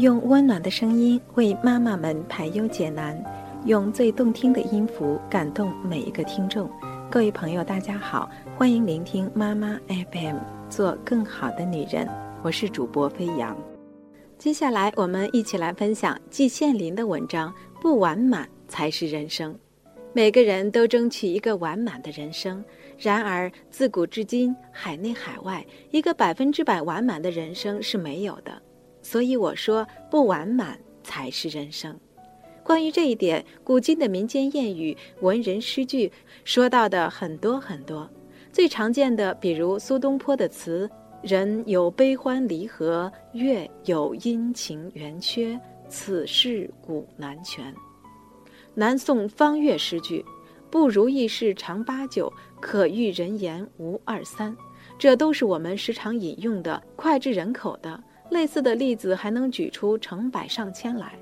[0.00, 3.22] 用温暖的声音为妈妈们排忧解难，
[3.66, 6.70] 用最动听的音符感动每一个听众。
[7.10, 8.26] 各位朋友，大家好，
[8.56, 10.38] 欢迎聆听妈妈 FM，
[10.70, 12.08] 做更好的女人。
[12.42, 13.54] 我是主播飞扬。
[14.38, 19.52] 接下来，我们一起来分享季羡林的文章《不完满才是人生》。
[20.14, 22.64] 每个人都争取一个完满的人生，
[22.96, 28.50] 然而自古至今，海内海外，一个百分之百完满的人生是没有的。
[29.02, 31.98] 所以我说，不完满才是人生。
[32.62, 36.12] 关于这一点，古今的民间谚语、文人诗句
[36.44, 38.08] 说到的很多很多。
[38.52, 40.88] 最常见的，比如苏东坡的词
[41.22, 47.74] ：“人有悲欢离合，月有阴晴圆缺，此事古难全。”
[48.74, 50.24] 南宋方岳诗句
[50.70, 54.56] ：“不如意事常八九，可遇人言无二三。”
[54.98, 58.00] 这都是我们时常引用的、脍炙人口的。
[58.30, 61.18] 类似的例子还能举出成百上千来，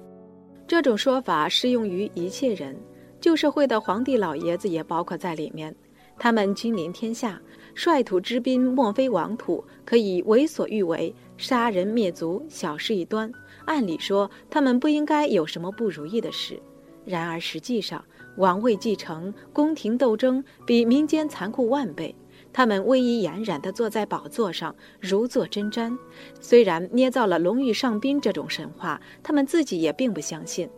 [0.67, 2.77] 这种说法适用于一切人，
[3.21, 5.75] 旧社会的皇帝老爷子也包括在里面。
[6.19, 7.41] 他们君临天下，
[7.75, 13.33] 率土之滨，莫非王土，可以为所欲为，杀人灭族，小事一端。
[13.65, 16.61] 按理说，他们不应该有什么不如意的事。
[17.05, 18.05] 然而实际上，
[18.37, 22.15] 王位继承、宫廷斗争比民间残酷万倍。
[22.53, 25.97] 他们威仪俨然地坐在宝座上，如坐针毡。
[26.41, 30.69] 虽然捏造了龙御上宾这种神话，他们自己也并不相信。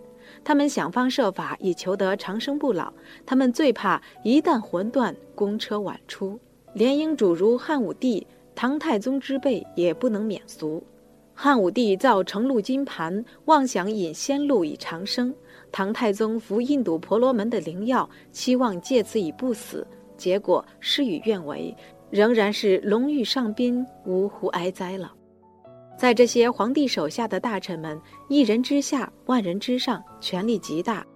[0.45, 2.93] 他们想方设法以求得长生不老。
[3.25, 6.39] 他们最怕一旦魂断，公车晚出。
[6.75, 10.83] 连英主如汉武帝、唐太宗之辈也不能免俗。
[11.35, 15.33] 汉武帝造承露金盘，妄想引仙露以长生；
[15.73, 19.87] 唐太宗服印度婆罗门的灵药，期望借此以不死。
[20.21, 21.75] 结果事与愿违，
[22.11, 25.11] 仍然是龙御上宾，呜呼哀哉了。
[25.97, 31.07] 在这些皇帝手下的大臣们，一人之下，万人之上，权力极大，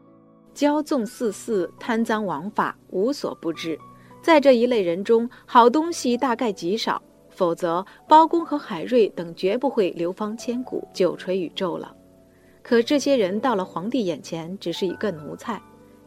[0.55, 3.79] 骄纵肆肆，贪赃枉法，无所不至。
[4.23, 11.95] 在这一类人中，好东西大概极少，否则包公和海瑞等绝不会流芳千古，久垂宇宙了。
[12.63, 15.61] 可这些人到了皇帝眼前，只是一个奴才。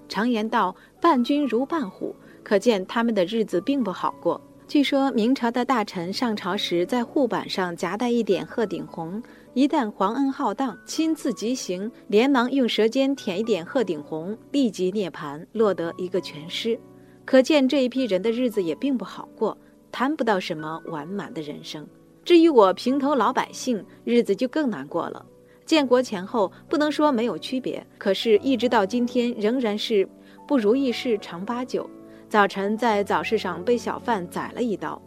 [0.09, 2.16] 常言道：“伴君如伴虎。”
[2.47, 4.40] 可见他们的日子并不好过。
[4.69, 9.22] 据说明朝的大臣上朝时，在护板上夹带一点鹤顶红，
[9.53, 16.80] 一旦皇恩浩荡，亲自急行，连忙用舌尖舔一点鹤顶红，立即涅槃，落得一个全尸。
[17.25, 19.57] 可见这一批人的日子也并不好过，
[19.91, 21.86] 谈不到什么完满的人生。
[22.24, 25.25] 至于我平头老百姓，日子就更难过了。
[25.66, 30.07] 建国前后不能说没有区别，可是，一直到今天，仍然是
[30.47, 31.90] 不如意事常八九。
[32.29, 35.01] 早晨在早市上被小贩宰了一刀，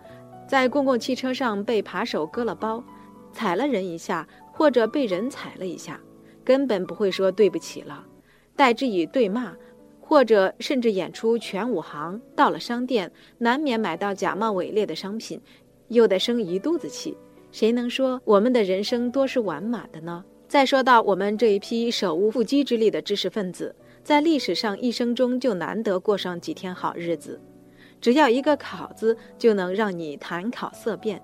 [0.48, 2.82] 在公共汽车上被扒手割了包，
[3.30, 6.00] 踩了人一下，或者被人踩了一下，
[6.42, 8.02] 根本不会说对不起了，
[8.56, 9.54] 代之以对骂，
[10.00, 12.18] 或者甚至演出全武行。
[12.34, 15.38] 到了商店，难免买到假冒伪劣的商品，
[15.88, 17.14] 又得生一肚子气。
[17.52, 20.24] 谁能说我们的人生多是完满的呢？
[20.48, 23.74] 再说到我们这一批手无缚鸡之力的知识分子。
[24.02, 27.40] 在历史上，一生中就难得过上几天好日子。
[28.00, 31.20] 只要一个“考”字，就能让你谈考色变。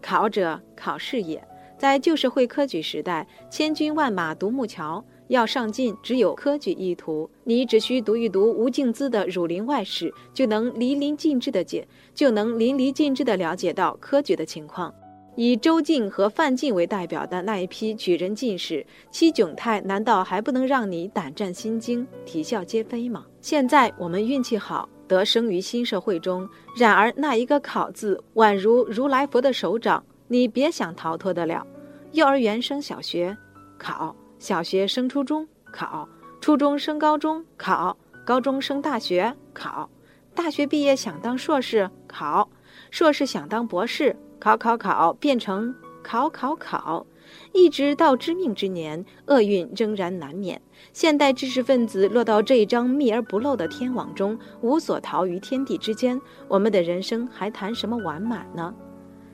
[0.00, 1.42] 考者，考试也。
[1.76, 7.28] 在旧社会科举时代，千军万马独木桥，要上进，只有科举一途。
[7.42, 14.94] 你只需读一读吴敬梓的《儒林外史》，就能淋漓尽致的解，就能淋漓尽致的了解到科举的情况。
[15.34, 23.24] 以周进和范进为代表的那一批举人进士，其窘态难道还不能让你胆战心惊、啼笑皆非吗？
[23.40, 26.46] 现在我们运气好，得生于新社会中。
[26.76, 31.66] 然而那一个“考”字，宛如如来佛的手掌，你别想逃脱得了。
[32.12, 33.34] 幼儿园升小学，
[33.78, 36.06] 考；小学升初中，考；
[36.42, 39.88] 初中升高中，考；高中升大学，考；
[40.34, 42.46] 大学毕业想当硕士，考；
[42.92, 44.14] 硕士想当博士。
[44.38, 45.72] 考考考变成
[46.02, 47.06] 考考考，
[47.52, 50.60] 一直到知命之年，厄运仍然难免。
[50.92, 56.20] 现代知识分子落到这一张密而不漏的天网中，无所逃于天地之间。
[56.48, 58.74] 我们的人生还谈什么完满呢？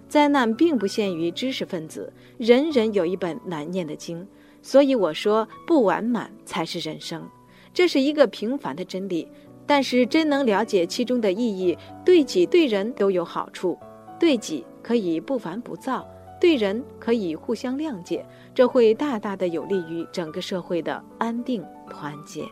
[0.07, 4.29] 灾难并不限于知识分子，人人有一本难念的经。
[4.61, 7.27] 所以我说，不完满才是人生。
[7.73, 9.27] 这是一个平凡的真理，
[9.69, 13.79] 但是真能了解其中的意义，对己对人都有好处。
[14.19, 14.65] 对己。
[14.81, 16.07] 可以不烦不躁，
[16.41, 18.25] 对人可以互相谅解，
[18.55, 22.43] 这会大大的有利于整个社会的安定团结。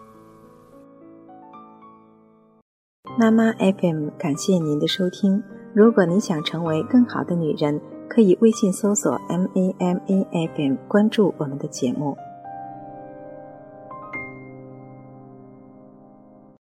[3.19, 5.43] 妈妈 FM 感谢您的收听。
[5.73, 12.19] 如果你想成为更好的女人，可以微信搜索 M A M A F M 关注我们的节目。